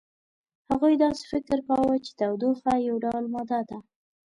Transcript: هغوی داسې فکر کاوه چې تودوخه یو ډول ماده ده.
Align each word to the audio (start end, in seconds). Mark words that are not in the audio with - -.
هغوی 0.69 0.95
داسې 1.03 1.23
فکر 1.31 1.57
کاوه 1.67 1.95
چې 2.05 2.11
تودوخه 2.19 2.73
یو 2.87 2.95
ډول 3.03 3.25
ماده 3.33 3.59
ده. 3.69 3.77